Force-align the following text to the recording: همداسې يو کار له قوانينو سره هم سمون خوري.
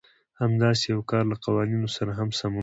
همداسې 0.41 0.85
يو 0.93 1.01
کار 1.11 1.23
له 1.31 1.35
قوانينو 1.45 1.87
سره 1.95 2.11
هم 2.19 2.29
سمون 2.39 2.55
خوري. 2.55 2.59